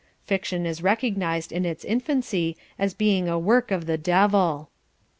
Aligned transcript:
Fiction 0.23 0.63
was 0.63 0.81
recognised 0.81 1.51
in 1.51 1.63
its 1.63 1.85
infancy 1.85 2.57
as 2.79 2.95
being 2.95 3.29
a 3.29 3.37
work 3.37 3.69
of 3.69 3.85
the 3.85 3.99
devil. 3.99 4.71